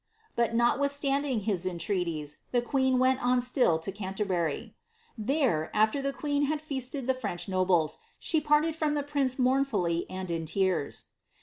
[0.35, 4.73] ''But, notwithstanding his entreaties, the queen went on still to Guiterbury.
[5.15, 10.07] There, after the queen had feasted the French nobles, she parted from the prince, mournfully,
[10.09, 11.03] and in tears.'